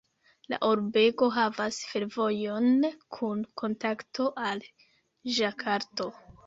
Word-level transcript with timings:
La 0.53 0.57
urbego 0.67 1.27
havas 1.35 1.77
fervojon 1.91 2.89
kun 3.19 3.47
kontakto 3.63 4.31
al 4.49 4.69
Ĝakarto. 5.39 6.15